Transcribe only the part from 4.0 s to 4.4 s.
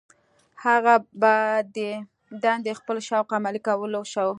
شو.